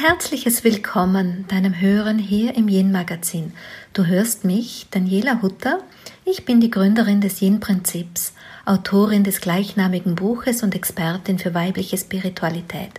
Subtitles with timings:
[0.00, 3.52] herzliches Willkommen deinem Hören hier im Yin Magazin.
[3.94, 5.80] Du hörst mich, Daniela Hutter.
[6.24, 8.32] Ich bin die Gründerin des Yin Prinzips,
[8.64, 12.92] Autorin des gleichnamigen Buches und Expertin für weibliche Spiritualität.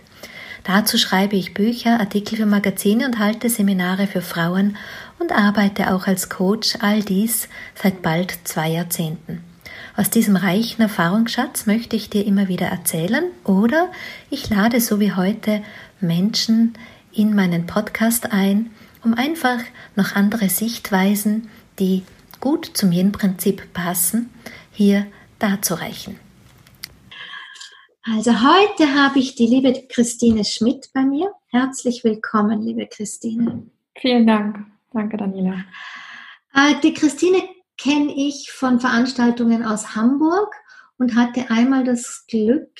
[0.64, 4.76] Dazu schreibe ich Bücher, Artikel für Magazine und halte Seminare für Frauen
[5.18, 7.48] und arbeite auch als Coach, all dies
[7.82, 9.42] seit bald zwei Jahrzehnten.
[9.96, 13.90] Aus diesem reichen Erfahrungsschatz möchte ich dir immer wieder erzählen oder
[14.28, 15.62] ich lade so wie heute
[16.02, 16.74] Menschen
[17.12, 18.70] in meinen Podcast ein,
[19.04, 19.60] um einfach
[19.96, 22.02] noch andere Sichtweisen, die
[22.40, 24.30] gut zum Yin-Prinzip passen,
[24.72, 25.06] hier
[25.38, 26.18] darzureichen.
[28.02, 31.32] Also heute habe ich die liebe Christine Schmidt bei mir.
[31.48, 33.66] Herzlich willkommen, liebe Christine.
[33.96, 34.66] Vielen Dank.
[34.92, 35.64] Danke, Daniela.
[36.54, 37.42] Äh, die Christine
[37.76, 40.54] kenne ich von Veranstaltungen aus Hamburg
[41.00, 42.70] und hatte einmal das Glück,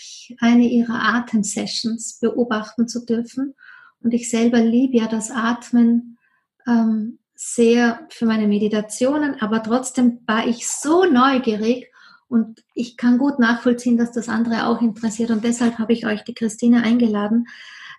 [0.40, 3.54] eine ihrer Atemsessions beobachten zu dürfen.
[4.02, 6.18] Und ich selber liebe ja das Atmen
[6.66, 11.90] ähm, sehr für meine Meditationen, aber trotzdem war ich so neugierig
[12.28, 15.30] und ich kann gut nachvollziehen, dass das andere auch interessiert.
[15.30, 17.46] Und deshalb habe ich euch die Christine eingeladen,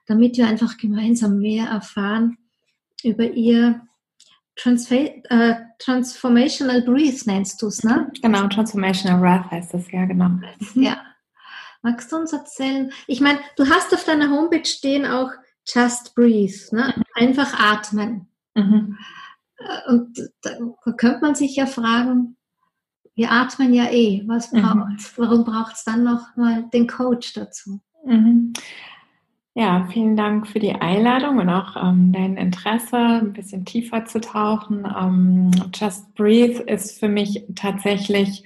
[0.06, 2.38] damit wir einfach gemeinsam mehr erfahren
[3.04, 3.82] über ihr
[4.56, 8.12] Transfer äh, Transformational Breath nennst du es, ne?
[8.22, 10.30] Genau, Transformational Breath heißt das, ja, genau.
[10.30, 10.52] Mhm.
[10.76, 11.02] Ja.
[11.82, 12.92] Magst du uns erzählen?
[13.08, 15.32] Ich meine, du hast auf deiner Homepage stehen auch
[15.66, 16.94] Just Breathe, ne?
[17.16, 18.28] Einfach atmen.
[18.56, 18.98] Mhm.
[19.58, 20.52] Äh, und da
[20.98, 22.38] könnte man sich ja fragen,
[23.16, 24.98] wir atmen ja eh, was braucht mhm.
[25.18, 27.82] Warum braucht es dann noch mal den Coach dazu?
[28.06, 28.54] Mhm.
[29.54, 34.22] Ja, vielen Dank für die Einladung und auch ähm, dein Interesse, ein bisschen tiefer zu
[34.22, 34.86] tauchen.
[34.86, 38.46] Ähm, Just Breathe ist für mich tatsächlich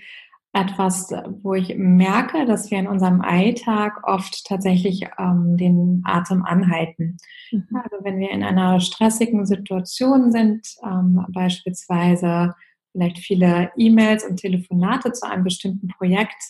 [0.51, 7.17] etwas, wo ich merke, dass wir in unserem Alltag oft tatsächlich ähm, den Atem anhalten.
[7.51, 7.67] Mhm.
[7.83, 12.55] Also wenn wir in einer stressigen Situation sind, ähm, beispielsweise
[12.93, 16.41] vielleicht viele E-Mails und Telefonate zu einem bestimmten Projekt,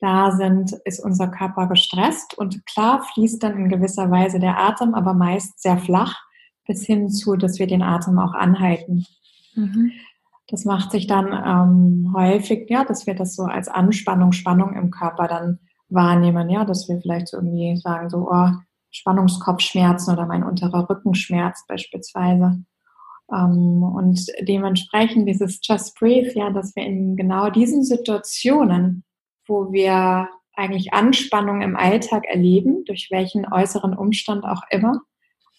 [0.00, 4.94] da sind, ist unser Körper gestresst und klar fließt dann in gewisser Weise der Atem,
[4.94, 6.16] aber meist sehr flach,
[6.66, 9.06] bis hin zu, dass wir den Atem auch anhalten.
[9.54, 9.92] Mhm.
[10.48, 14.90] Das macht sich dann ähm, häufig, ja, dass wir das so als Anspannung, Spannung im
[14.90, 18.50] Körper dann wahrnehmen, ja, dass wir vielleicht so irgendwie sagen, so, oh,
[18.90, 22.62] Spannungskopfschmerzen oder mein unterer Rückenschmerz beispielsweise.
[23.32, 29.04] Ähm, und dementsprechend dieses Just Breathe, ja, dass wir in genau diesen Situationen
[29.48, 35.00] wo wir eigentlich Anspannung im Alltag erleben, durch welchen äußeren Umstand auch immer,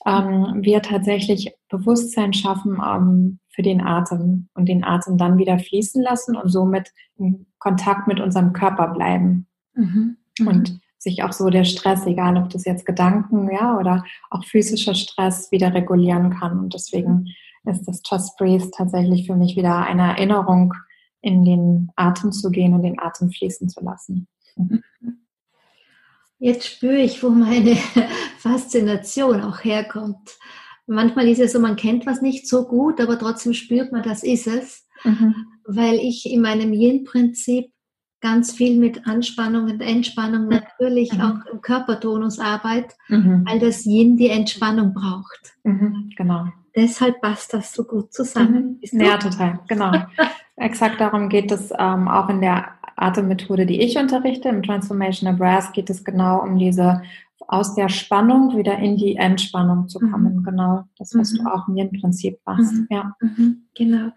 [0.05, 6.01] ähm, wir tatsächlich Bewusstsein schaffen ähm, für den Atem und den Atem dann wieder fließen
[6.01, 9.47] lassen und somit in Kontakt mit unserem Körper bleiben.
[9.73, 10.17] Mhm.
[10.45, 14.95] Und sich auch so der Stress, egal ob das jetzt Gedanken, ja, oder auch physischer
[14.95, 16.59] Stress wieder regulieren kann.
[16.59, 17.27] Und deswegen
[17.65, 20.73] ist das Just Breathe tatsächlich für mich wieder eine Erinnerung,
[21.21, 24.27] in den Atem zu gehen und den Atem fließen zu lassen.
[24.55, 24.83] Mhm.
[26.39, 27.75] Jetzt spüre ich, wo meine
[28.37, 30.37] Faszination auch herkommt.
[30.87, 34.23] Manchmal ist es so, man kennt was nicht so gut, aber trotzdem spürt man, das
[34.23, 35.35] ist es, mhm.
[35.65, 37.71] weil ich in meinem Yin-Prinzip
[38.21, 40.49] ganz viel mit Anspannung und Entspannung mhm.
[40.49, 41.21] natürlich mhm.
[41.21, 43.45] auch im Körpertonus arbeite, mhm.
[43.47, 45.53] weil das Yin die Entspannung braucht.
[45.63, 46.11] Mhm.
[46.17, 46.47] Genau.
[46.75, 48.79] Deshalb passt das so gut zusammen.
[48.91, 49.91] Ja, total, genau.
[50.59, 54.49] Exakt darum geht es ähm, auch in der Atemmethode, die ich unterrichte.
[54.49, 57.01] Im Transformational Breath geht es genau um diese
[57.47, 60.37] aus der Spannung wieder in die Entspannung zu kommen.
[60.37, 60.43] Mhm.
[60.43, 61.37] Genau, das, was mhm.
[61.37, 62.73] du auch im Yin-Prinzip machst.
[62.73, 62.87] Mhm.
[62.89, 63.15] Ja.
[63.21, 63.63] Mhm.
[63.75, 64.11] Genau.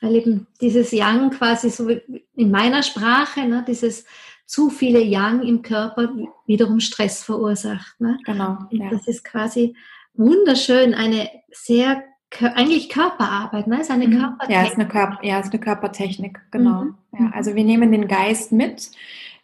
[0.00, 4.04] Weil eben dieses Yang quasi so in meiner Sprache, ne, dieses
[4.46, 6.10] zu viele Yang im Körper
[6.46, 8.00] wiederum Stress verursacht.
[8.00, 8.18] Ne?
[8.24, 8.58] Genau.
[8.70, 8.90] Ja.
[8.90, 9.76] Das ist quasi
[10.14, 12.02] wunderschön, eine sehr
[12.40, 13.80] eigentlich Körperarbeit, ne?
[13.80, 14.18] Ist eine mhm.
[14.18, 14.56] Körpertechnik.
[14.56, 16.84] Ja, ist eine, Körper, ja, ist eine Körpertechnik, genau.
[16.84, 16.94] Mhm.
[17.12, 17.32] Ja, mhm.
[17.34, 18.90] also wir nehmen den Geist mit,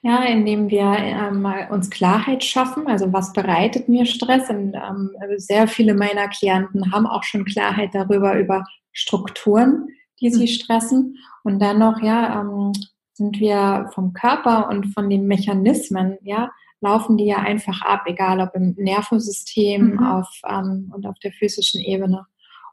[0.02, 2.87] ja, indem wir ähm, uns Klarheit schaffen.
[2.87, 4.48] Also was bereitet mir Stress?
[4.50, 9.88] Und ähm, sehr viele meiner Klienten haben auch schon Klarheit darüber über Strukturen,
[10.20, 10.48] die sie mhm.
[10.48, 11.16] stressen.
[11.44, 12.72] Und dann noch, ja, ähm,
[13.12, 16.50] sind wir vom Körper und von den Mechanismen, ja,
[16.81, 20.06] laufen die ja einfach ab, egal ob im Nervensystem mhm.
[20.06, 22.26] auf, ähm, und auf der physischen Ebene.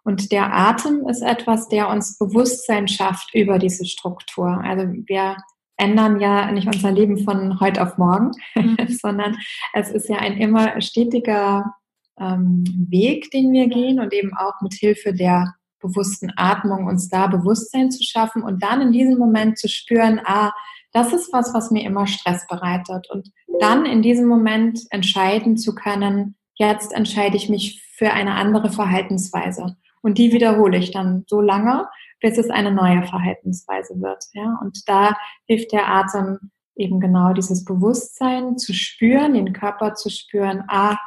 [0.08, 4.48] Und der Atem ist etwas, der uns Bewusstsein schafft über diese Struktur.
[4.64, 5.36] Also wir
[5.76, 8.78] ändern ja nicht unser Leben von heute auf morgen, mhm.
[8.88, 9.36] sondern
[9.74, 11.74] es ist ja ein immer stetiger
[12.18, 17.28] ähm, Weg, den wir gehen und eben auch mit Hilfe der bewussten Atmung uns da
[17.28, 20.54] Bewusstsein zu schaffen und dann in diesem Moment zu spüren, ah,
[20.94, 23.10] das ist was, was mir immer Stress bereitet.
[23.12, 28.72] Und dann in diesem Moment entscheiden zu können, jetzt entscheide ich mich für eine andere
[28.72, 29.76] Verhaltensweise.
[30.02, 31.88] Und die wiederhole ich dann so lange,
[32.20, 34.24] bis es eine neue Verhaltensweise wird.
[34.34, 34.60] Ja?
[34.62, 35.16] Und da
[35.46, 40.98] hilft der Atem eben genau dieses Bewusstsein zu spüren, den Körper zu spüren, ah,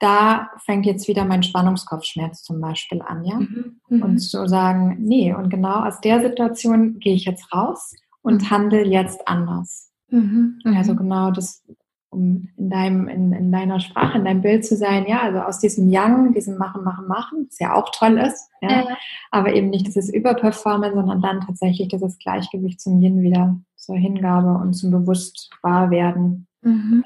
[0.00, 3.36] da fängt jetzt wieder mein Spannungskopfschmerz zum Beispiel an, ja.
[3.36, 3.80] Mhm.
[3.88, 4.02] mhm.
[4.02, 8.50] Und zu sagen, nee, und genau aus der Situation gehe ich jetzt raus und mhm.
[8.50, 9.92] handle jetzt anders.
[10.08, 10.58] Mhm.
[10.64, 10.76] mhm.
[10.76, 11.62] Also genau das,
[12.10, 15.60] um in deinem, in, in deiner Sprache, in deinem Bild zu sein, ja, also aus
[15.60, 18.96] diesem Yang, diesem Machen, Machen, Machen, das ja auch toll ist, ja, ja.
[19.30, 24.54] aber eben nicht dieses Überperformen, sondern dann tatsächlich dieses Gleichgewicht zum Yin wieder zur Hingabe
[24.54, 26.48] und zum Bewusstwahrwerden.
[26.62, 27.04] Mhm.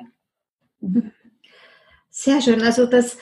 [0.80, 1.12] Mhm.
[2.08, 2.62] Sehr schön.
[2.62, 3.18] Also das,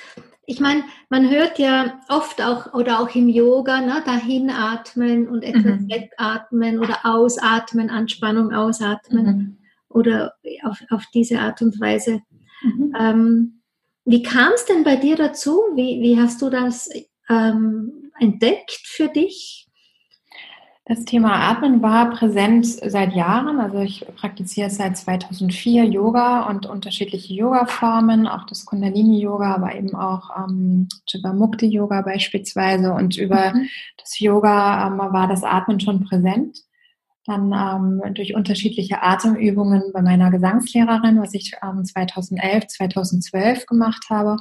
[0.46, 5.43] ich meine, man hört ja oft auch oder auch im Yoga, ne, dahin atmen und
[5.43, 5.88] etwas mhm.
[5.88, 9.56] wegatmen oder ausatmen, Anspannung ausatmen mhm.
[9.94, 10.35] Oder
[10.65, 12.21] auf, auf diese Art und Weise.
[12.62, 12.94] Mhm.
[12.99, 13.62] Ähm,
[14.05, 15.61] wie kam es denn bei dir dazu?
[15.75, 16.91] Wie, wie hast du das
[17.29, 19.69] ähm, entdeckt für dich?
[20.85, 23.61] Das Thema Atmen war präsent seit Jahren.
[23.61, 30.31] Also ich praktiziere seit 2004 Yoga und unterschiedliche Yoga-Formen, auch das Kundalini-Yoga, aber eben auch
[30.37, 32.93] ähm, Jivamukti-Yoga beispielsweise.
[32.93, 33.69] Und über mhm.
[33.97, 36.59] das Yoga ähm, war das Atmen schon präsent.
[37.24, 44.36] Dann ähm, durch unterschiedliche Atemübungen bei meiner Gesangslehrerin, was ich ähm, 2011, 2012 gemacht habe.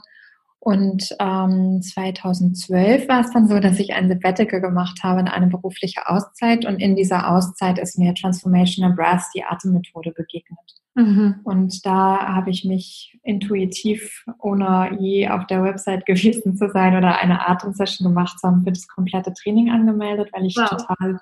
[0.63, 5.47] Und ähm, 2012 war es dann so, dass ich ein Sabbatical gemacht habe in eine
[5.47, 6.65] berufliche Auszeit.
[6.65, 10.59] Und in dieser Auszeit ist mir Transformational Breath, die Atemmethode, begegnet.
[10.93, 11.39] Mhm.
[11.43, 17.19] Und da habe ich mich intuitiv, ohne je auf der Website gewesen zu sein oder
[17.19, 20.69] eine Atemsession gemacht zu haben, für das komplette Training angemeldet, weil ich wow.
[20.69, 21.19] total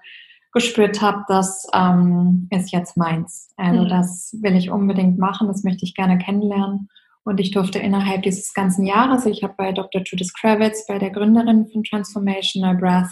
[0.51, 3.49] gespürt habe, das ähm, ist jetzt meins.
[3.57, 3.89] Also mhm.
[3.89, 6.89] das will ich unbedingt machen, das möchte ich gerne kennenlernen.
[7.23, 10.01] Und ich durfte innerhalb dieses ganzen Jahres, ich habe bei Dr.
[10.03, 13.11] Judith Kravitz, bei der Gründerin von Transformational Breath,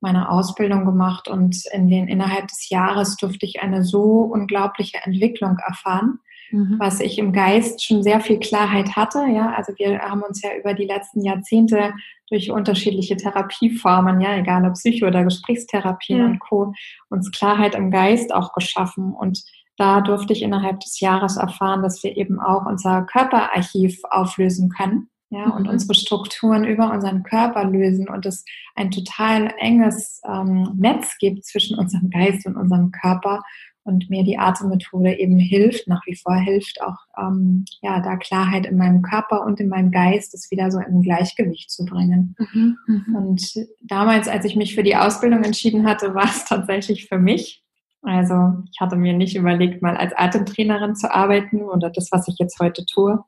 [0.00, 5.58] meine Ausbildung gemacht und in den, innerhalb des Jahres durfte ich eine so unglaubliche Entwicklung
[5.66, 6.20] erfahren,
[6.50, 6.76] mhm.
[6.78, 9.26] was ich im Geist schon sehr viel Klarheit hatte.
[9.26, 11.92] Ja, also wir haben uns ja über die letzten Jahrzehnte
[12.30, 16.26] durch unterschiedliche Therapieformen, ja, egal ob Psycho- oder Gesprächstherapien ja.
[16.26, 16.72] und Co.,
[17.08, 19.42] uns Klarheit im Geist auch geschaffen und
[19.78, 25.08] da durfte ich innerhalb des Jahres erfahren, dass wir eben auch unser Körperarchiv auflösen können.
[25.30, 25.52] Ja, mhm.
[25.52, 31.44] und unsere Strukturen über unseren Körper lösen und es ein total enges ähm, Netz gibt
[31.44, 33.42] zwischen unserem Geist und unserem Körper
[33.88, 38.66] und mir die Atemmethode eben hilft, nach wie vor hilft, auch ähm, ja, da Klarheit
[38.66, 42.36] in meinem Körper und in meinem Geist, das wieder so in Gleichgewicht zu bringen.
[42.38, 43.16] Mhm, mhm.
[43.16, 47.64] Und damals, als ich mich für die Ausbildung entschieden hatte, war es tatsächlich für mich
[48.02, 52.36] also ich hatte mir nicht überlegt, mal als Atemtrainerin zu arbeiten oder das, was ich
[52.38, 53.24] jetzt heute tue.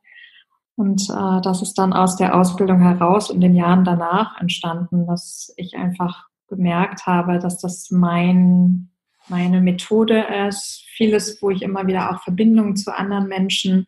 [0.77, 5.53] Und äh, das ist dann aus der Ausbildung heraus und den Jahren danach entstanden, dass
[5.56, 8.91] ich einfach gemerkt habe, dass das mein,
[9.28, 10.84] meine Methode ist.
[10.96, 13.87] Vieles, wo ich immer wieder auch Verbindungen zu anderen Menschen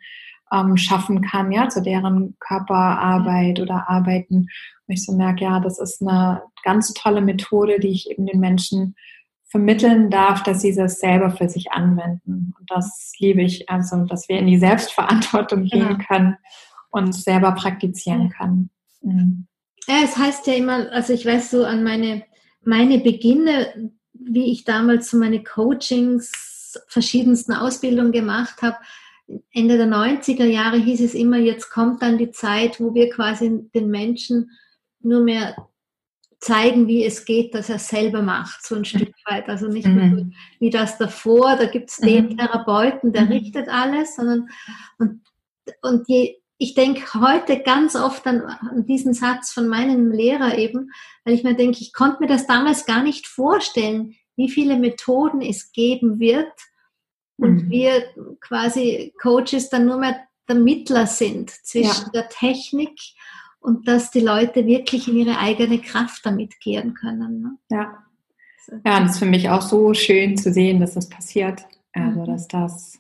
[0.53, 4.37] ähm, schaffen kann, ja, zu deren Körperarbeit oder Arbeiten.
[4.37, 4.49] Und
[4.95, 8.95] ich so merke, ja, das ist eine ganz tolle Methode, die ich eben den Menschen
[9.53, 12.55] vermitteln darf, dass sie das selber für sich anwenden.
[12.59, 16.07] Und das liebe ich, also dass wir in die Selbstverantwortung gehen ja.
[16.07, 16.37] können
[16.91, 18.71] und selber praktizieren können.
[19.03, 19.47] Mhm.
[19.87, 22.23] Ja, es heißt ja immer, also ich weiß so an meine,
[22.65, 23.91] meine Beginne,
[24.27, 26.33] wie ich damals so meine Coachings,
[26.89, 28.77] verschiedensten Ausbildungen gemacht habe,
[29.53, 33.69] Ende der 90er Jahre hieß es immer, jetzt kommt dann die Zeit, wo wir quasi
[33.75, 34.51] den Menschen
[35.01, 35.57] nur mehr
[36.43, 39.49] zeigen, wie es geht, dass er selber macht, so ein Stück weit.
[39.49, 40.35] Also nicht mhm.
[40.59, 42.37] wie das davor, da gibt es den mhm.
[42.37, 43.33] Therapeuten, der mhm.
[43.33, 44.49] richtet alles, sondern
[44.99, 45.21] und,
[45.83, 50.91] und je, ich denke heute ganz oft an, an, diesen Satz von meinem Lehrer eben,
[51.25, 55.43] weil ich mir denke, ich konnte mir das damals gar nicht vorstellen, wie viele Methoden
[55.43, 56.53] es geben wird
[57.37, 57.71] und mhm.
[57.71, 58.05] wir
[58.41, 62.11] quasi Coaches dann nur mehr der Mittler sind zwischen ja.
[62.15, 62.99] der Technik
[63.61, 67.43] und dass die Leute wirklich in ihre eigene Kraft damit gehen können.
[67.43, 67.59] Ne?
[67.71, 68.05] Ja.
[68.85, 71.63] Ja, und das ist für mich auch so schön zu sehen, dass das passiert.
[71.93, 72.27] Also, mhm.
[72.27, 72.99] dass das,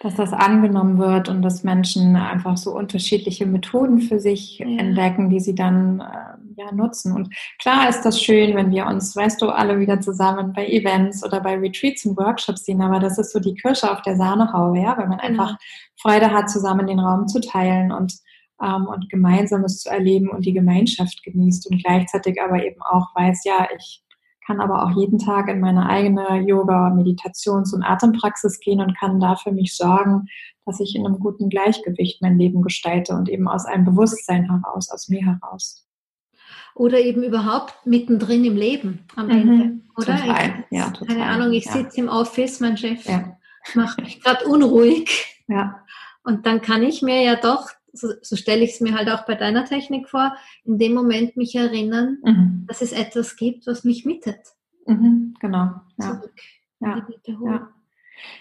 [0.00, 4.66] dass das angenommen wird und dass Menschen einfach so unterschiedliche Methoden für sich ja.
[4.66, 7.12] entdecken, die sie dann äh, ja, nutzen.
[7.12, 11.24] Und klar ist das schön, wenn wir uns, weißt du, alle wieder zusammen bei Events
[11.24, 14.78] oder bei Retreats und Workshops sehen, aber das ist so die Kirsche auf der Sahnehaube,
[14.78, 15.42] ja, wenn man genau.
[15.42, 15.56] einfach
[15.96, 18.14] Freude hat, zusammen den Raum zu teilen und
[18.62, 23.44] ähm, und Gemeinsames zu erleben und die Gemeinschaft genießt und gleichzeitig aber eben auch weiß,
[23.44, 24.02] ja, ich
[24.48, 29.20] kann aber auch jeden Tag in meine eigene Yoga, Meditations- und Atempraxis gehen und kann
[29.20, 30.26] da für mich sorgen,
[30.64, 34.88] dass ich in einem guten Gleichgewicht mein Leben gestalte und eben aus einem Bewusstsein heraus,
[34.90, 35.86] aus mir heraus.
[36.74, 40.16] Oder eben überhaupt mittendrin im Leben am mhm, Ende, oder?
[40.16, 40.64] Total.
[40.70, 41.16] Ich, ja, total.
[41.16, 41.72] Keine Ahnung, ich ja.
[41.72, 43.36] sitze im Office, mein Chef ja.
[43.74, 45.44] macht mich gerade unruhig.
[45.46, 45.82] Ja.
[46.22, 49.24] Und dann kann ich mir ja doch so, so stelle ich es mir halt auch
[49.26, 52.64] bei deiner Technik vor, in dem Moment mich erinnern, mhm.
[52.66, 54.40] dass es etwas gibt, was mich mittet.
[54.86, 55.70] Mhm, genau.
[55.98, 56.20] Ja.
[56.20, 56.40] Zurück.
[56.80, 57.02] Ja.
[57.26, 57.68] ja.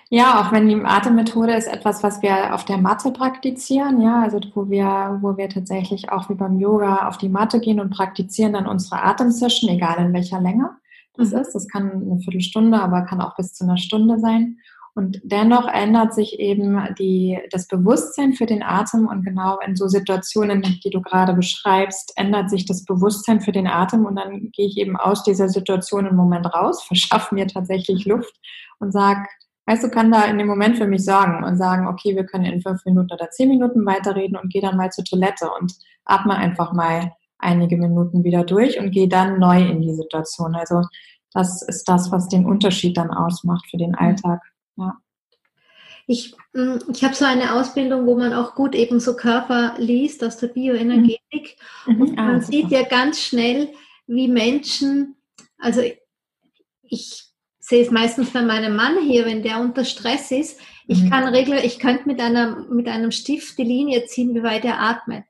[0.09, 4.39] Ja, auch wenn die Atemmethode ist etwas, was wir auf der Matte praktizieren, ja, also
[4.55, 8.53] wo wir, wo wir tatsächlich auch wie beim Yoga auf die Matte gehen und praktizieren
[8.53, 10.71] dann unsere Atemsession, egal in welcher Länge
[11.15, 11.39] das mhm.
[11.39, 11.53] ist.
[11.53, 14.57] Das kann eine Viertelstunde, aber kann auch bis zu einer Stunde sein.
[14.97, 19.87] Und dennoch ändert sich eben die, das Bewusstsein für den Atem und genau in so
[19.87, 24.65] Situationen, die du gerade beschreibst, ändert sich das Bewusstsein für den Atem und dann gehe
[24.65, 28.33] ich eben aus dieser Situation im Moment raus, verschaffe mir tatsächlich Luft
[28.79, 29.27] und sage,
[29.67, 32.45] weißt du, kann da in dem Moment für mich sorgen und sagen, okay, wir können
[32.45, 35.75] in fünf Minuten oder zehn Minuten weiterreden und gehe dann mal zur Toilette und
[36.05, 40.55] atme einfach mal einige Minuten wieder durch und gehe dann neu in die Situation.
[40.55, 40.81] Also
[41.33, 44.41] das ist das, was den Unterschied dann ausmacht für den Alltag.
[44.77, 44.97] Ja.
[46.07, 50.23] Ich, mm, ich habe so eine Ausbildung, wo man auch gut eben so Körper liest
[50.23, 51.57] aus der Bioenergetik.
[51.85, 52.01] Mhm.
[52.01, 53.73] Und ah, man ah, sieht ja ganz schnell,
[54.07, 55.15] wie Menschen,
[55.57, 55.81] also
[56.83, 57.25] ich
[57.59, 61.09] sehe es meistens bei meinem Mann hier, wenn der unter Stress ist, ich mhm.
[61.09, 64.79] kann regeln, ich könnte mit, einer, mit einem Stift die Linie ziehen, wie weit er
[64.79, 65.25] atmet.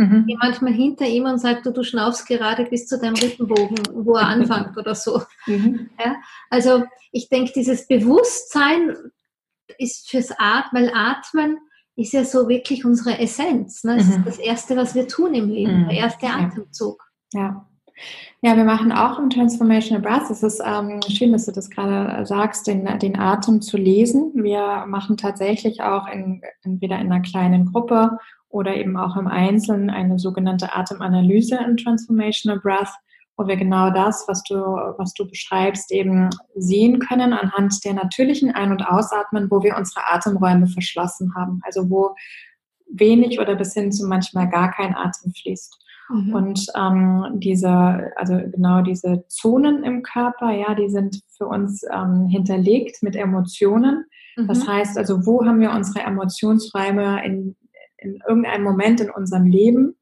[0.00, 0.24] Mhm.
[0.26, 4.14] Ich manchmal hinter ihm und sage, du, du schnaufst gerade bis zu deinem Rippenbogen, wo
[4.16, 5.22] er anfängt oder so.
[5.46, 5.90] Mhm.
[6.02, 6.16] Ja?
[6.48, 8.96] Also ich denke, dieses Bewusstsein
[9.76, 11.58] ist fürs Atmen, weil Atmen
[11.96, 13.84] ist ja so wirklich unsere Essenz.
[13.84, 13.98] Ne?
[13.98, 14.12] Es mhm.
[14.12, 15.88] ist das Erste, was wir tun im Leben, mhm.
[15.88, 17.04] der erste Atemzug.
[17.34, 17.66] Ja.
[18.40, 20.30] Ja, wir machen auch im Transformational Breath.
[20.30, 24.32] Es ist ähm, schön, dass du das gerade sagst, den, den Atem zu lesen.
[24.34, 28.16] Wir machen tatsächlich auch in, entweder in einer kleinen Gruppe
[28.50, 32.92] oder eben auch im Einzelnen eine sogenannte Atemanalyse in Transformational Breath,
[33.36, 38.50] wo wir genau das, was du, was du beschreibst, eben sehen können anhand der natürlichen
[38.50, 41.60] Ein- und Ausatmen, wo wir unsere Atemräume verschlossen haben.
[41.64, 42.14] Also wo
[42.92, 45.78] wenig oder bis hin zu manchmal gar kein Atem fließt.
[46.10, 46.34] Mhm.
[46.34, 52.26] Und ähm, diese, also genau diese Zonen im Körper, ja, die sind für uns ähm,
[52.26, 54.06] hinterlegt mit Emotionen.
[54.36, 54.48] Mhm.
[54.48, 57.56] Das heißt also, wo haben wir unsere Emotionsräume in
[58.00, 59.96] in irgendeinem Moment in unserem Leben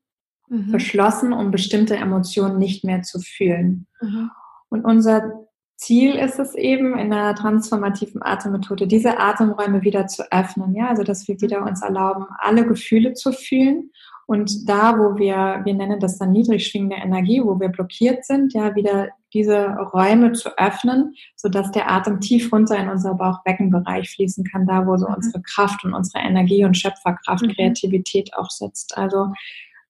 [0.49, 0.73] mhm.
[0.73, 3.87] beschlossen, um bestimmte Emotionen nicht mehr zu fühlen.
[4.00, 4.31] Mhm.
[4.69, 10.75] Und unser Ziel ist es eben in der transformativen Atemmethode, diese Atemräume wieder zu öffnen,
[10.75, 13.90] ja, also dass wir wieder uns erlauben, alle Gefühle zu fühlen
[14.28, 18.52] und da, wo wir, wir nennen das dann niedrig schwingende Energie, wo wir blockiert sind,
[18.52, 24.44] ja, wieder diese Räume zu öffnen, sodass der Atem tief runter in unser Bauchbeckenbereich fließen
[24.44, 25.14] kann, da, wo so mhm.
[25.14, 27.52] unsere Kraft und unsere Energie und Schöpferkraft, mhm.
[27.52, 28.99] Kreativität auch sitzt.
[28.99, 29.32] Also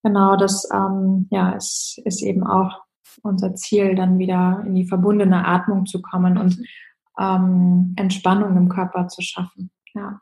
[0.04, 2.82] genau das, ähm, ja, ist, ist eben auch
[3.24, 6.58] unser Ziel, dann wieder in die verbundene Atmung zu kommen und
[7.18, 9.72] ähm, Entspannung im Körper zu schaffen.
[9.94, 10.20] Ja.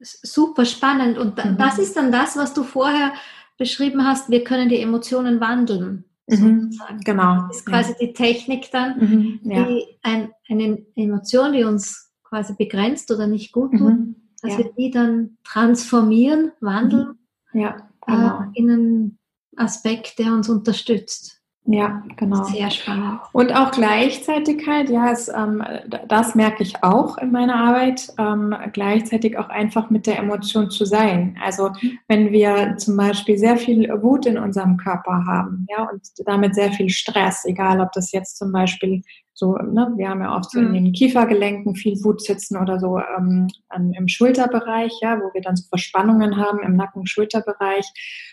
[0.00, 1.18] Super spannend.
[1.18, 1.56] Und mhm.
[1.58, 3.12] das ist dann das, was du vorher
[3.56, 6.04] beschrieben hast, wir können die Emotionen wandeln.
[6.28, 7.46] Mhm, genau.
[7.48, 7.98] Das ist quasi ja.
[8.00, 9.64] die Technik dann, mhm, ja.
[9.64, 14.58] die ein, eine Emotion, die uns quasi begrenzt oder nicht gut tut, mhm, dass ja.
[14.58, 17.18] wir die dann transformieren, wandeln
[17.52, 17.60] mhm.
[17.60, 18.40] ja, genau.
[18.42, 19.18] äh, in einen
[19.56, 21.37] Aspekt, der uns unterstützt.
[21.70, 22.44] Ja, genau.
[22.44, 23.20] Sehr spannend.
[23.32, 25.62] Und auch Gleichzeitigkeit, ja, es, ähm,
[26.08, 30.86] das merke ich auch in meiner Arbeit, ähm, gleichzeitig auch einfach mit der Emotion zu
[30.86, 31.36] sein.
[31.44, 31.70] Also
[32.08, 36.72] wenn wir zum Beispiel sehr viel Wut in unserem Körper haben, ja, und damit sehr
[36.72, 39.02] viel Stress, egal ob das jetzt zum Beispiel
[39.34, 40.74] so, ne, wir haben ja oft so in mhm.
[40.74, 43.46] den Kiefergelenken viel Wut sitzen oder so ähm,
[43.76, 47.86] im Schulterbereich, ja, wo wir dann so Verspannungen haben im Nacken-Schulterbereich.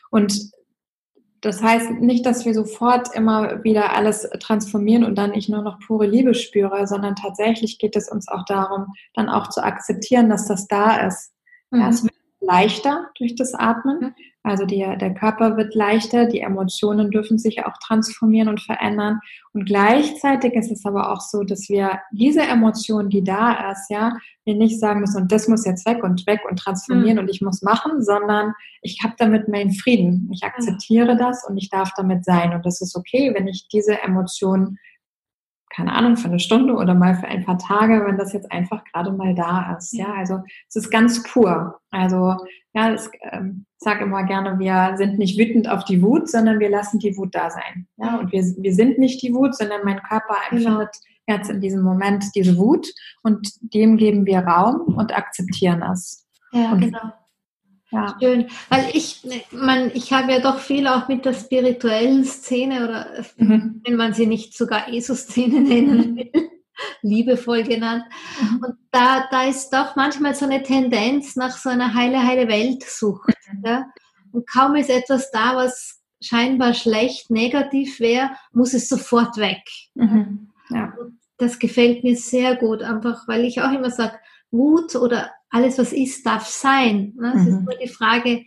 [0.09, 0.51] Und
[1.41, 5.79] das heißt nicht, dass wir sofort immer wieder alles transformieren und dann ich nur noch
[5.79, 10.47] pure Liebe spüre, sondern tatsächlich geht es uns auch darum, dann auch zu akzeptieren, dass
[10.47, 11.31] das da ist.
[11.71, 11.81] Mhm.
[11.81, 12.13] Ja, es wird
[12.45, 14.15] leichter durch das Atmen.
[14.43, 19.19] Also die, der Körper wird leichter, die Emotionen dürfen sich auch transformieren und verändern.
[19.53, 24.13] Und gleichzeitig ist es aber auch so, dass wir diese Emotion, die da ist, ja,
[24.43, 27.23] wir nicht sagen müssen, und das muss jetzt weg und weg und transformieren mhm.
[27.23, 30.29] und ich muss machen, sondern ich habe damit meinen Frieden.
[30.31, 32.53] Ich akzeptiere das und ich darf damit sein.
[32.53, 34.77] Und das ist okay, wenn ich diese Emotion
[35.75, 38.83] keine Ahnung, für eine Stunde oder mal für ein paar Tage, wenn das jetzt einfach
[38.85, 39.93] gerade mal da ist.
[39.93, 40.39] Ja, also
[40.69, 41.79] es ist ganz pur.
[41.91, 42.37] Also
[42.73, 43.01] ja, ich
[43.31, 47.17] ähm, sage immer gerne, wir sind nicht wütend auf die Wut, sondern wir lassen die
[47.17, 47.87] Wut da sein.
[47.97, 50.79] Ja, und wir, wir sind nicht die Wut, sondern mein Körper genau.
[50.79, 51.37] empfindet genau.
[51.37, 52.87] jetzt in diesem Moment diese Wut
[53.23, 56.25] und dem geben wir Raum und akzeptieren es.
[56.53, 57.11] Ja, und genau.
[57.95, 58.17] Ja.
[58.21, 63.23] Schön, weil ich, man, ich habe ja doch viel auch mit der spirituellen Szene oder
[63.37, 63.81] mhm.
[63.85, 66.49] wenn man sie nicht sogar ESO-Szene nennen will,
[67.01, 68.03] liebevoll genannt.
[68.41, 68.63] Mhm.
[68.65, 73.33] Und da, da ist doch manchmal so eine Tendenz nach so einer heile, heile Weltsucht.
[73.51, 73.63] Mhm.
[73.65, 73.85] Ja?
[74.33, 79.63] Und kaum ist etwas da, was scheinbar schlecht, negativ wäre, muss es sofort weg.
[79.93, 80.49] Mhm.
[80.69, 80.93] Ja.
[81.37, 84.17] Das gefällt mir sehr gut, einfach weil ich auch immer sage,
[84.51, 87.13] Wut oder alles, was ist, darf sein.
[87.17, 87.33] Ne?
[87.35, 87.47] Es mhm.
[87.47, 88.43] ist nur die Frage,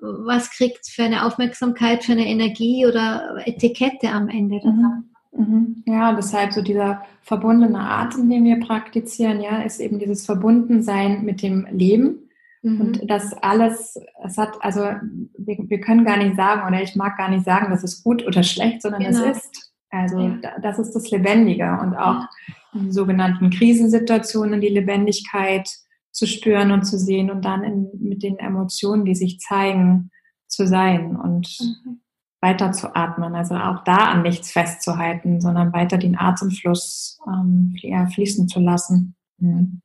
[0.00, 4.60] was kriegt es für eine Aufmerksamkeit, für eine Energie oder Etikette am Ende.
[4.64, 5.04] Mhm.
[5.32, 5.82] Mhm.
[5.86, 11.42] Ja, deshalb so dieser verbundene Atem, den wir praktizieren, ja, ist eben dieses Verbundensein mit
[11.42, 12.28] dem Leben.
[12.62, 12.80] Mhm.
[12.80, 17.16] Und das alles, es hat, also wir, wir, können gar nicht sagen, oder ich mag
[17.16, 19.24] gar nicht sagen, das ist gut oder schlecht, sondern genau.
[19.26, 19.72] es ist.
[19.90, 20.58] Also ja.
[20.60, 22.28] das ist das Lebendige und auch ja.
[22.74, 25.66] in sogenannten Krisensituationen die Lebendigkeit
[26.12, 30.10] zu spüren und zu sehen und dann in, mit den Emotionen, die sich zeigen,
[30.48, 32.00] zu sein und mhm.
[32.40, 33.34] weiter zu atmen.
[33.34, 37.76] Also auch da an nichts festzuhalten, sondern weiter den Atemfluss ähm,
[38.12, 39.14] fließen zu lassen.
[39.38, 39.82] Mhm.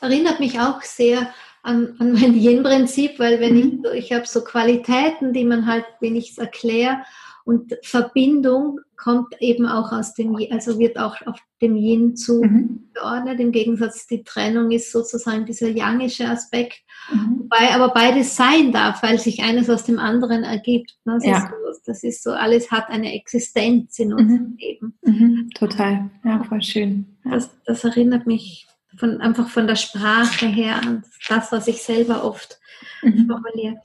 [0.00, 1.28] Erinnert mich auch sehr
[1.62, 3.84] an, an mein Yin-Prinzip, weil wenn mhm.
[3.92, 6.98] ich, ich habe so Qualitäten, die man halt, wenn ich es erkläre,
[7.44, 13.38] und Verbindung kommt eben auch aus dem, also wird auch auf dem Yin zugeordnet.
[13.38, 13.46] Mhm.
[13.46, 16.82] Im Gegensatz, die Trennung ist sozusagen dieser yangische Aspekt.
[17.10, 17.40] Mhm.
[17.40, 20.96] Wobei aber beides sein darf, weil sich eines aus dem anderen ergibt.
[21.04, 21.14] Ne?
[21.14, 21.38] Das, ja.
[21.38, 24.56] ist, so, das ist so, alles hat eine Existenz in unserem mhm.
[24.58, 24.98] Leben.
[25.02, 25.50] Mhm.
[25.54, 27.06] Total, ja, voll schön.
[27.24, 27.32] Ja.
[27.32, 28.68] Das, das erinnert mich
[29.00, 32.60] von, einfach von der Sprache her das, was ich selber oft
[33.02, 33.26] mhm.
[33.26, 33.82] formuliere.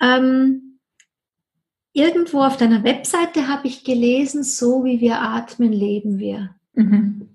[0.00, 0.66] Ähm,
[1.96, 6.54] Irgendwo auf deiner Webseite habe ich gelesen, so wie wir atmen, leben wir.
[6.74, 7.30] Mhm.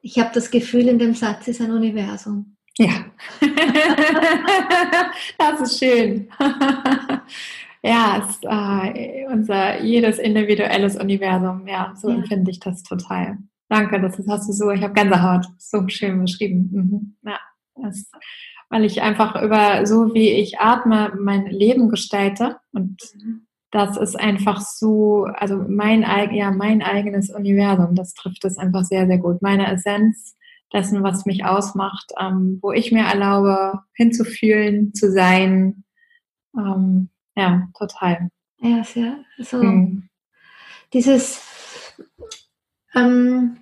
[0.00, 2.56] Ich habe das Gefühl, in dem Satz ist ein Universum.
[2.78, 3.06] Ja,
[5.38, 6.28] das ist schön.
[7.82, 11.66] ja, es ist äh, unser jedes individuelles Universum.
[11.66, 12.14] Ja, so ja.
[12.14, 13.38] empfinde ich das total.
[13.70, 16.68] Danke, das hast du so, ich habe Gänsehaut, so schön beschrieben.
[16.70, 17.16] Mhm.
[17.30, 17.38] Ja,
[17.76, 18.10] das
[18.70, 23.02] weil ich einfach über so wie ich atme mein Leben gestalte und
[23.72, 26.02] das ist einfach so, also mein,
[26.32, 29.42] ja, mein eigenes Universum, das trifft es einfach sehr, sehr gut.
[29.42, 30.36] Meine Essenz
[30.72, 35.84] dessen, was mich ausmacht, ähm, wo ich mir erlaube, hinzufühlen, zu sein.
[36.56, 38.30] Ähm, ja, total.
[38.58, 39.18] Ja, sehr.
[39.38, 39.60] So.
[39.60, 40.08] Hm.
[40.92, 41.40] Dieses,
[42.94, 43.56] ähm,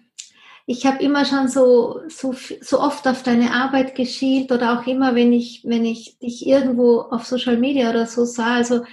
[0.70, 5.14] ich habe immer schon so, so, so oft auf deine Arbeit geschielt oder auch immer,
[5.14, 8.84] wenn ich, wenn ich dich irgendwo auf Social Media oder so sah, also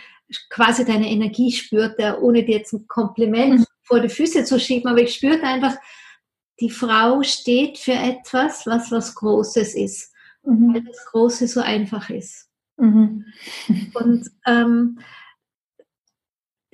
[0.50, 3.66] quasi deine Energie spürte, ohne dir jetzt ein Kompliment mhm.
[3.84, 5.76] vor die Füße zu schieben, aber ich spürte einfach,
[6.62, 10.74] die Frau steht für etwas, was was Großes ist, mhm.
[10.74, 12.48] weil das Große so einfach ist.
[12.78, 13.26] Mhm.
[13.94, 15.00] Und ähm,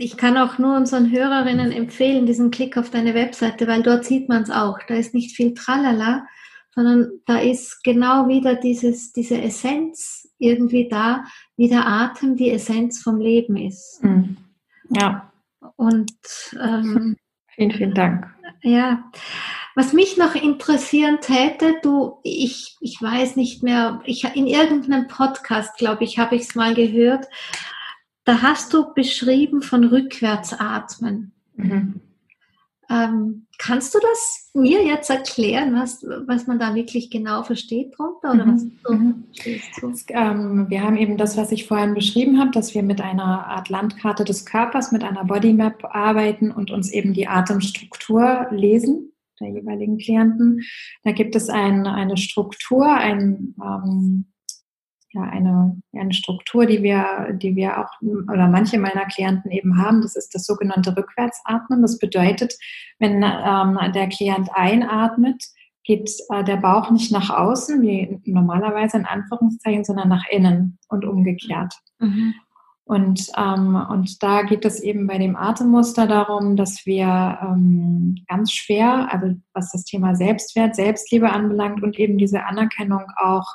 [0.01, 4.29] ich kann auch nur unseren Hörerinnen empfehlen, diesen Klick auf deine Webseite, weil dort sieht
[4.29, 4.79] man es auch.
[4.87, 6.25] Da ist nicht viel Tralala,
[6.73, 11.23] sondern da ist genau wieder dieses, diese Essenz irgendwie da,
[11.55, 14.03] wie der Atem die Essenz vom Leben ist.
[14.03, 14.37] Mhm.
[14.89, 15.31] Ja.
[15.75, 16.11] Und
[16.59, 17.15] ähm,
[17.53, 18.25] vielen, vielen Dank.
[18.63, 19.03] Ja.
[19.75, 25.77] Was mich noch interessieren täte, du, ich, ich weiß nicht mehr, ich, in irgendeinem Podcast,
[25.77, 27.27] glaube ich, habe ich es mal gehört,
[28.25, 31.31] da hast du beschrieben von Rückwärtsatmen.
[31.55, 32.01] Mhm.
[32.89, 38.33] Ähm, kannst du das mir jetzt erklären, was, was man da wirklich genau versteht drunter?
[38.33, 39.23] Oder was du mhm.
[39.33, 43.47] verstehst ähm, wir haben eben das, was ich vorhin beschrieben habe, dass wir mit einer
[43.47, 49.49] Art Landkarte des Körpers, mit einer Bodymap arbeiten und uns eben die Atemstruktur lesen der
[49.49, 50.61] jeweiligen Klienten.
[51.03, 54.30] Da gibt es ein, eine Struktur, ein ähm,
[55.13, 60.01] ja, eine, eine Struktur, die wir, die wir auch oder manche meiner Klienten eben haben.
[60.01, 61.81] Das ist das sogenannte Rückwärtsatmen.
[61.81, 62.55] Das bedeutet,
[62.99, 65.43] wenn ähm, der Klient einatmet,
[65.83, 71.05] geht äh, der Bauch nicht nach außen, wie normalerweise in Anführungszeichen, sondern nach innen und
[71.05, 71.73] umgekehrt.
[71.99, 72.33] Mhm.
[72.85, 78.51] Und, ähm, und da geht es eben bei dem Atemmuster darum, dass wir ähm, ganz
[78.51, 83.47] schwer, also was das Thema Selbstwert, Selbstliebe anbelangt und eben diese Anerkennung auch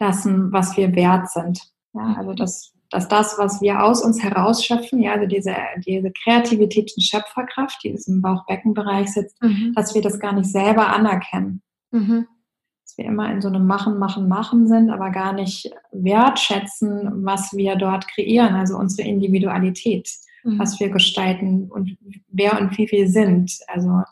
[0.00, 1.60] dessen, was wir wert sind.
[1.92, 5.54] Ja, also das dass das, was wir aus uns herausschöpfen, ja, also diese,
[5.86, 9.72] diese Kreativität und Schöpferkraft, die im Bauch-Becken-Bereich sitzt, mhm.
[9.76, 11.62] dass wir das gar nicht selber anerkennen.
[11.92, 12.26] Mhm.
[12.84, 17.52] Dass wir immer in so einem Machen, Machen, Machen sind, aber gar nicht wertschätzen, was
[17.52, 20.10] wir dort kreieren, also unsere Individualität,
[20.42, 20.58] mhm.
[20.58, 23.56] was wir gestalten und wer und wie wir sind.
[23.68, 24.02] Also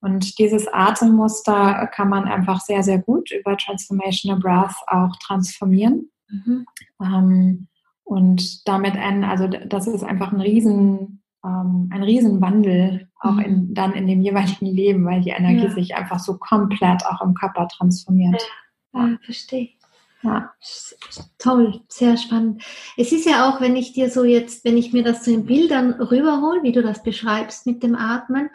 [0.00, 6.10] und dieses Atemmuster kann man einfach sehr, sehr gut über Transformational Breath auch transformieren.
[6.28, 6.66] Mhm.
[7.02, 7.68] Ähm,
[8.04, 13.40] und damit ein, also das ist einfach ein riesen, ähm, ein Riesenwandel auch mhm.
[13.40, 15.70] in, dann in dem jeweiligen Leben, weil die Energie ja.
[15.70, 18.40] sich einfach so komplett auch im Körper transformiert.
[18.94, 19.70] Ja, ja verstehe.
[20.22, 20.52] Ja.
[21.38, 22.62] Toll, sehr spannend.
[22.96, 25.46] Es ist ja auch, wenn ich dir so jetzt, wenn ich mir das so in
[25.46, 28.50] Bildern rüberhole, wie du das beschreibst mit dem Atmen,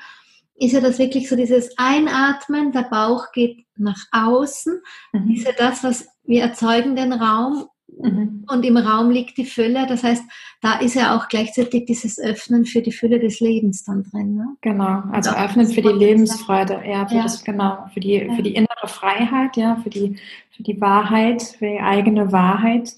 [0.55, 4.81] ist ja das wirklich so dieses Einatmen, der Bauch geht nach außen,
[5.13, 5.31] mhm.
[5.31, 8.45] ist ja das, was wir erzeugen den Raum mhm.
[8.47, 9.85] und im Raum liegt die Fülle.
[9.87, 10.23] Das heißt,
[10.61, 14.35] da ist ja auch gleichzeitig dieses Öffnen für die Fülle des Lebens dann drin.
[14.35, 14.55] Ne?
[14.61, 17.23] Genau, also Öffnen für die Lebensfreude, ja, für ja.
[17.23, 20.17] das genau, für die für die innere Freiheit, ja, für die
[20.51, 22.93] für die Wahrheit, für die eigene Wahrheit.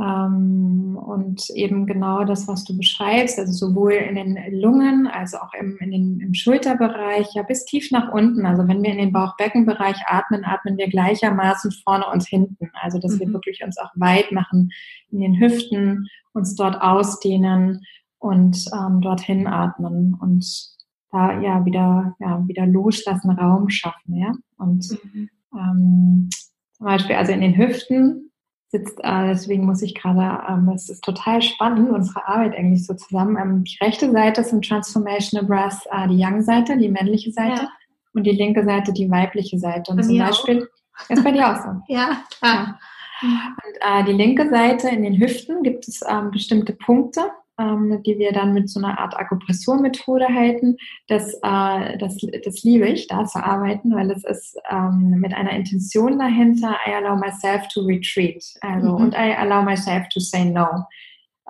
[0.00, 5.52] Ähm, und eben genau das, was du beschreibst, also sowohl in den Lungen als auch
[5.52, 8.46] im, in den, im Schulterbereich, ja bis tief nach unten.
[8.46, 12.70] Also wenn wir in den Bauchbeckenbereich atmen, atmen wir gleichermaßen vorne und hinten.
[12.80, 13.20] Also dass mhm.
[13.20, 14.70] wir wirklich uns auch weit machen
[15.10, 17.84] in den Hüften, uns dort ausdehnen
[18.18, 20.72] und ähm, dorthin atmen und
[21.10, 24.32] da ja wieder, ja, wieder loslassen, Raum schaffen, ja.
[24.56, 25.28] Und mhm.
[25.54, 26.30] ähm,
[26.72, 28.31] zum Beispiel also in den Hüften
[28.72, 32.94] sitzt, äh, deswegen muss ich gerade, ähm, es ist total spannend, unsere Arbeit eigentlich so
[32.94, 33.36] zusammen.
[33.36, 37.68] Ähm, die rechte Seite ist im Transformational Breath äh, die Young-Seite, die männliche Seite, ja.
[38.14, 39.90] und die linke Seite die weibliche Seite.
[39.90, 41.10] Und bei zum Beispiel, auch.
[41.10, 41.82] ist bei dir auch so.
[41.94, 42.22] ja.
[42.42, 42.78] ja.
[43.22, 47.30] Und äh, die linke Seite in den Hüften gibt es ähm, bestimmte Punkte,
[47.62, 50.76] ähm, die wir dann mit so einer Art Akupressurmethode halten.
[51.08, 55.52] Das, äh, das, das liebe ich, da zu arbeiten, weil es ist ähm, mit einer
[55.52, 58.42] Intention dahinter, I allow myself to retreat.
[58.60, 59.04] Also, mhm.
[59.04, 60.66] und I allow myself to say no.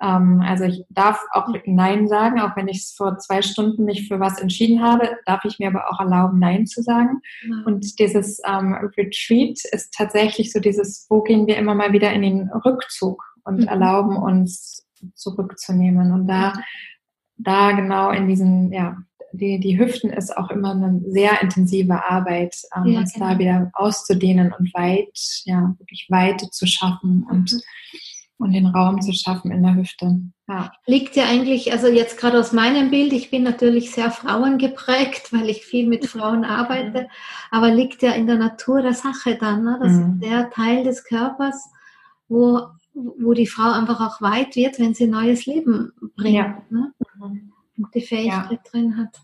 [0.01, 4.19] Ähm, also ich darf auch Nein sagen, auch wenn ich vor zwei Stunden mich für
[4.19, 7.21] was entschieden habe, darf ich mir aber auch erlauben, Nein zu sagen.
[7.45, 7.63] Mhm.
[7.65, 12.21] Und dieses ähm, Retreat ist tatsächlich so dieses, wo gehen wir immer mal wieder in
[12.21, 13.67] den Rückzug und mhm.
[13.67, 14.83] erlauben uns
[15.15, 16.11] zurückzunehmen.
[16.11, 16.53] Und da,
[17.37, 18.97] da genau in diesen, ja,
[19.33, 23.29] die, die Hüften ist auch immer eine sehr intensive Arbeit, ähm, ja, uns genau.
[23.29, 27.59] da wieder auszudehnen und weit, ja, wirklich Weite zu schaffen und, mhm.
[28.37, 30.21] und den Raum zu schaffen in der Hüfte.
[30.47, 30.71] Ja.
[30.85, 35.49] Liegt ja eigentlich, also jetzt gerade aus meinem Bild, ich bin natürlich sehr frauengeprägt, weil
[35.49, 37.07] ich viel mit Frauen arbeite, mhm.
[37.49, 39.79] aber liegt ja in der Natur der Sache dann, ne?
[39.81, 40.19] das mhm.
[40.21, 41.69] ist der Teil des Körpers,
[42.27, 46.63] wo wo die Frau einfach auch weit wird, wenn sie neues Leben bringt ja.
[46.69, 46.93] ne?
[47.17, 47.51] Mhm.
[47.77, 48.71] und die Fähigkeit ja.
[48.71, 49.19] drin hat.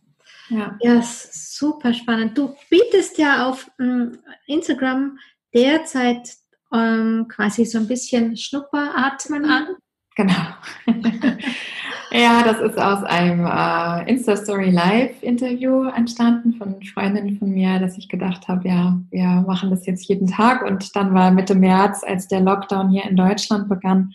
[0.50, 0.78] Ja.
[0.82, 2.38] ja, super spannend.
[2.38, 5.20] Du bietest ja auf ähm, Instagram
[5.54, 6.36] derzeit
[6.74, 9.68] ähm, quasi so ein bisschen Schnupperatmen an.
[10.20, 10.34] Genau.
[12.12, 18.10] ja, das ist aus einem äh, Insta-Story Live-Interview entstanden von Freundinnen von mir, dass ich
[18.10, 20.64] gedacht habe, ja, wir machen das jetzt jeden Tag.
[20.64, 24.12] Und dann war Mitte März, als der Lockdown hier in Deutschland begann,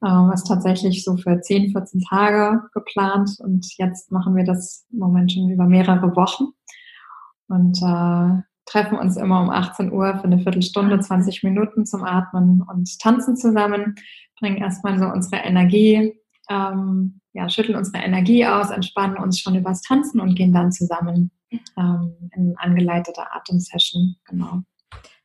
[0.00, 3.36] äh, tatsächlich so für 10, 14 Tage geplant.
[3.40, 6.44] Und jetzt machen wir das im Moment schon über mehrere Wochen.
[7.48, 12.62] Und äh, treffen uns immer um 18 Uhr für eine Viertelstunde, 20 Minuten zum Atmen
[12.62, 13.96] und tanzen zusammen
[14.42, 16.14] bringen erstmal so unsere Energie,
[16.50, 21.30] ähm, ja, schütteln unsere Energie aus, entspannen uns schon übers Tanzen und gehen dann zusammen
[21.78, 24.16] ähm, in angeleiteter Atemsession.
[24.26, 24.62] Genau.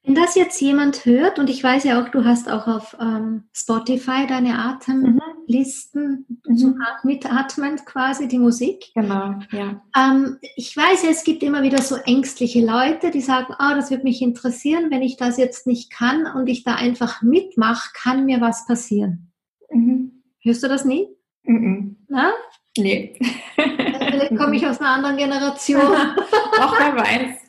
[0.08, 3.44] Wenn das jetzt jemand hört, und ich weiß ja auch, du hast auch auf ähm,
[3.52, 6.58] Spotify deine Atemlisten, mhm.
[6.58, 8.86] so mitatmend quasi die Musik.
[8.96, 9.82] Genau, ja.
[9.98, 13.76] Ähm, ich weiß ja, es gibt immer wieder so ängstliche Leute, die sagen, ah, oh,
[13.76, 17.90] das würde mich interessieren, wenn ich das jetzt nicht kann und ich da einfach mitmache,
[17.94, 19.34] kann mir was passieren.
[19.70, 20.24] Mhm.
[20.40, 21.10] Hörst du das nie?
[21.44, 21.98] Mhm.
[22.08, 22.32] Na?
[22.78, 23.20] Nee.
[23.56, 25.82] Vielleicht komme ich aus einer anderen Generation.
[26.62, 27.40] Auch wer weiß.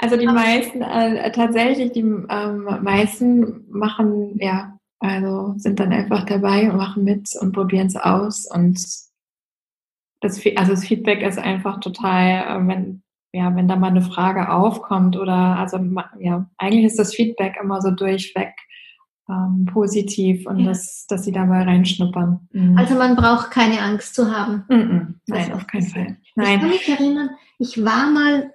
[0.00, 6.70] Also die meisten, äh, tatsächlich, die ähm, meisten machen, ja, also sind dann einfach dabei
[6.70, 8.46] und machen mit und probieren es aus.
[8.46, 8.82] Und
[10.20, 14.50] das, also das Feedback ist einfach total, äh, wenn, ja, wenn da mal eine Frage
[14.50, 15.78] aufkommt oder, also
[16.18, 18.54] ja, eigentlich ist das Feedback immer so durchweg
[19.28, 20.68] ähm, positiv und ja.
[20.68, 22.48] dass, dass sie da mal reinschnuppern.
[22.52, 22.78] Mhm.
[22.78, 24.64] Also man braucht keine Angst zu haben.
[24.68, 25.20] Mhm.
[25.26, 26.16] Nein, auf keinen Fall.
[26.36, 26.54] Nein.
[26.54, 28.52] Ich kann mich erinnern, ich war mal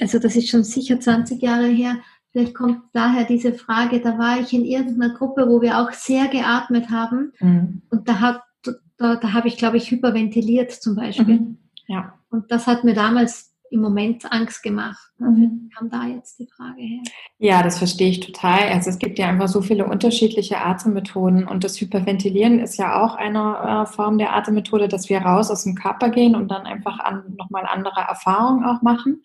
[0.00, 1.96] also das ist schon sicher 20 Jahre her,
[2.30, 6.28] vielleicht kommt daher diese Frage, da war ich in irgendeiner Gruppe, wo wir auch sehr
[6.28, 7.82] geatmet haben mhm.
[7.90, 8.42] und da hat,
[8.98, 11.40] da, da habe ich, glaube ich, hyperventiliert zum Beispiel.
[11.40, 11.58] Mhm.
[11.86, 12.14] Ja.
[12.30, 15.10] Und das hat mir damals im Moment Angst gemacht.
[15.18, 15.70] Mhm.
[15.76, 17.02] Kam da jetzt die Frage her?
[17.38, 18.68] Ja, das verstehe ich total.
[18.68, 23.14] Also es gibt ja einfach so viele unterschiedliche Atemmethoden und das Hyperventilieren ist ja auch
[23.16, 26.98] eine äh, Form der Atemmethode, dass wir raus aus dem Körper gehen und dann einfach
[27.00, 29.22] an, nochmal andere Erfahrungen auch machen.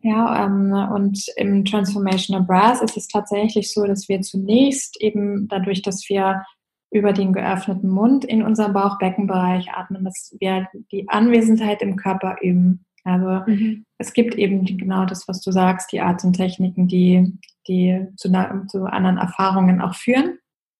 [0.00, 5.82] Ja, ähm, und im Transformational Breath ist es tatsächlich so, dass wir zunächst eben dadurch,
[5.82, 6.44] dass wir
[6.90, 12.86] über den geöffneten Mund in unserem Bauchbeckenbereich atmen, dass wir die Anwesenheit im Körper üben.
[13.08, 13.84] Also mhm.
[13.98, 18.30] es gibt eben genau das, was du sagst, die Atemtechniken, die, die zu,
[18.68, 20.38] zu anderen Erfahrungen auch führen.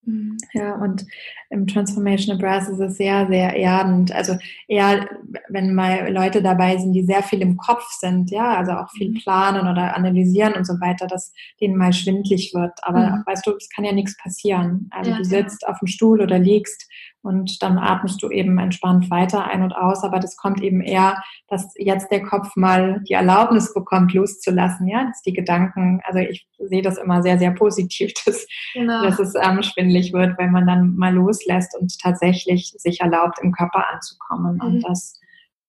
[0.09, 0.39] Mhm.
[0.55, 1.07] Ja, und
[1.51, 4.13] im Transformational Breath ist es sehr, sehr erdend.
[4.13, 4.37] Also
[4.67, 5.09] eher,
[5.49, 9.11] wenn mal Leute dabei sind, die sehr viel im Kopf sind, ja, also auch viel
[9.11, 9.15] mhm.
[9.15, 12.73] planen oder analysieren und so weiter, dass denen mal schwindlig wird.
[12.83, 13.23] Aber mhm.
[13.27, 14.89] weißt du, es kann ja nichts passieren.
[14.91, 15.69] Also ja, du sitzt ja.
[15.69, 16.89] auf dem Stuhl oder liegst
[17.23, 20.05] und dann atmest du eben entspannt weiter ein und aus.
[20.05, 25.05] Aber das kommt eben eher, dass jetzt der Kopf mal die Erlaubnis bekommt, loszulassen, ja,
[25.05, 29.03] dass die Gedanken, also ich sehe das immer sehr, sehr positiv, dass, genau.
[29.03, 33.53] dass es ähm, schwindlig wird, wenn man dann mal loslässt und tatsächlich sich erlaubt, im
[33.53, 34.55] Körper anzukommen.
[34.57, 34.61] Mhm.
[34.61, 35.21] Und das,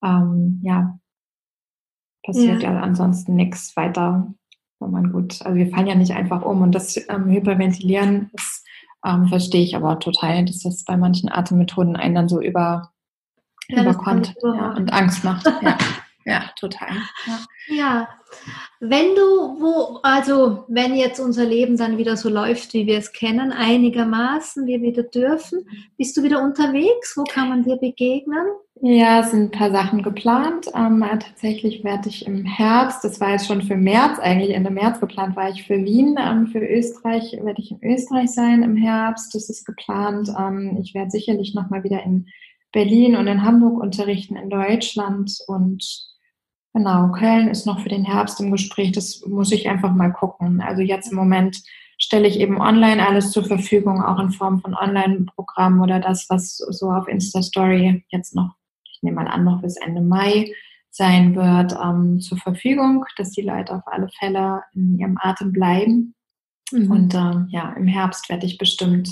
[0.03, 0.99] ähm, ja,
[2.23, 4.33] passiert ja, ja ansonsten nichts weiter,
[4.79, 8.65] wenn man gut, also wir fallen ja nicht einfach um und das ähm, Hyperventilieren ist
[9.05, 12.91] ähm, verstehe ich aber total, dass das bei manchen Atemmethoden einen dann so über,
[13.69, 15.45] ja, überkommt ja, und Angst macht.
[15.61, 15.77] Ja,
[16.29, 16.89] ja total.
[17.25, 17.75] Ja.
[17.75, 18.09] ja.
[18.79, 23.11] wenn du, wo, also wenn jetzt unser Leben dann wieder so läuft, wie wir es
[23.11, 27.17] kennen, einigermaßen, wir wieder dürfen, bist du wieder unterwegs?
[27.17, 28.45] Wo kann man dir begegnen?
[28.81, 30.67] Ja, es sind ein paar Sachen geplant.
[30.73, 35.01] Ähm, tatsächlich werde ich im Herbst, das war jetzt schon für März, eigentlich Ende März
[35.01, 39.35] geplant, war ich für Wien, ähm, für Österreich werde ich in Österreich sein im Herbst.
[39.35, 40.29] Das ist geplant.
[40.37, 42.27] Ähm, ich werde sicherlich nochmal wieder in
[42.71, 46.08] Berlin und in Hamburg unterrichten in Deutschland und
[46.73, 48.91] genau, Köln ist noch für den Herbst im Gespräch.
[48.91, 50.61] Das muss ich einfach mal gucken.
[50.61, 51.61] Also jetzt im Moment
[51.97, 56.57] stelle ich eben online alles zur Verfügung, auch in Form von Online-Programmen oder das, was
[56.57, 58.59] so auf Insta-Story jetzt noch
[58.99, 60.51] ich nehme mal an, noch bis Ende Mai
[60.89, 66.15] sein wird, ähm, zur Verfügung, dass die Leute auf alle Fälle in ihrem Atem bleiben.
[66.71, 66.91] Mhm.
[66.91, 69.09] Und ähm, ja, im Herbst werde ich bestimmt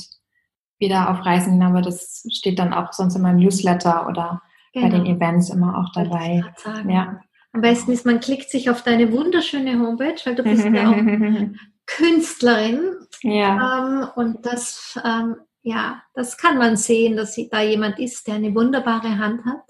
[0.80, 4.42] wieder auf Reisen gehen, aber das steht dann auch sonst in meinem Newsletter oder
[4.74, 4.88] genau.
[4.88, 5.16] bei den genau.
[5.16, 6.44] Events immer auch dabei.
[6.90, 7.22] Ja.
[7.54, 10.96] Am besten ist, man klickt sich auf deine wunderschöne Homepage, weil du bist ja auch
[11.86, 12.96] Künstlerin.
[13.24, 13.80] Ja.
[13.80, 18.54] Ähm, und das, ähm, ja, das kann man sehen, dass da jemand ist, der eine
[18.54, 19.64] wunderbare Hand hat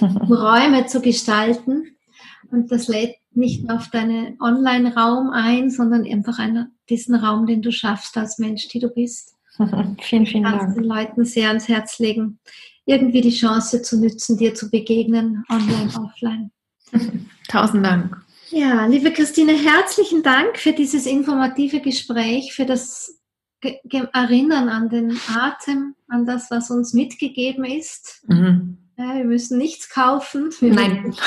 [0.00, 1.96] um Räume zu gestalten.
[2.50, 7.62] Und das lädt nicht nur auf deinen Online-Raum ein, sondern einfach einen, diesen Raum, den
[7.62, 9.34] du schaffst als Mensch, die du bist.
[10.00, 10.56] vielen, vielen Dank.
[10.56, 12.38] Ich kann den Leuten sehr ans Herz legen,
[12.86, 16.50] irgendwie die Chance zu nützen, dir zu begegnen, online, offline.
[17.48, 18.16] Tausend Dank.
[18.50, 23.20] Ja, liebe Christine, herzlichen Dank für dieses informative Gespräch, für das
[23.60, 28.24] Erinnern an den Atem, an das, was uns mitgegeben ist.
[28.28, 28.87] Mhm.
[29.00, 30.50] Ja, wir müssen nichts kaufen.
[30.60, 31.02] Wir Nein.
[31.02, 31.20] Müssen,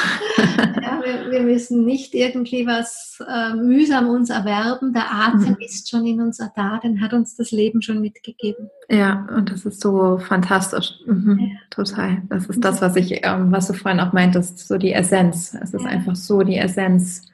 [0.84, 4.92] ja, wir, wir, müssen nicht irgendwie was äh, mühsam uns erwerben.
[4.92, 5.58] Der Atem mhm.
[5.60, 8.70] ist schon in uns da, den hat uns das Leben schon mitgegeben.
[8.90, 10.96] Ja, und das ist so fantastisch.
[11.06, 11.40] Mhm.
[11.40, 11.60] Ja.
[11.70, 12.22] Total.
[12.28, 15.54] Das ist das, was ich, ähm, was du vorhin auch meintest, so die Essenz.
[15.54, 17.30] Es ist einfach so die Essenz.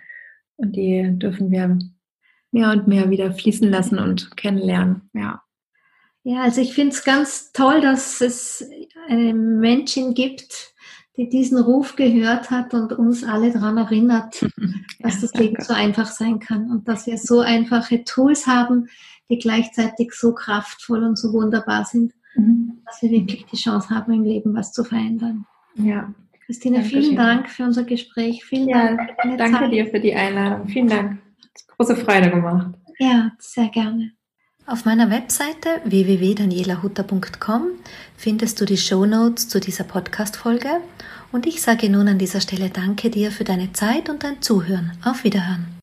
[0.58, 1.80] Und die dürfen wir
[2.52, 5.10] mehr und mehr wieder fließen lassen und kennenlernen.
[5.14, 5.42] Ja.
[6.28, 8.70] Ja, also ich finde es ganz toll, dass es
[9.08, 10.74] eine Menschin gibt,
[11.16, 14.46] die diesen Ruf gehört hat und uns alle daran erinnert,
[15.00, 18.90] dass das Leben so einfach sein kann und dass wir so einfache Tools haben,
[19.30, 22.82] die gleichzeitig so kraftvoll und so wunderbar sind, mhm.
[22.86, 25.46] dass wir wirklich die Chance haben, im Leben was zu verändern.
[25.76, 26.14] Ja.
[26.46, 27.04] Christine, Dankeschön.
[27.04, 28.44] vielen Dank für unser Gespräch.
[28.44, 29.12] Vielen ja, Dank.
[29.38, 29.72] danke Zeit.
[29.72, 30.68] dir für die Einladung.
[30.68, 31.22] Vielen Dank.
[31.78, 32.76] Große Freude gemacht.
[33.00, 34.17] Ja, sehr gerne.
[34.70, 37.70] Auf meiner Webseite www.danielahutter.com
[38.18, 40.82] findest du die Show Notes zu dieser Podcast-Folge
[41.32, 44.92] und ich sage nun an dieser Stelle Danke dir für deine Zeit und dein Zuhören.
[45.06, 45.77] Auf Wiederhören.